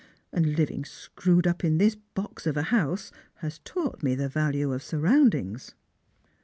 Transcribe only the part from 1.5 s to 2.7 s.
in this box of a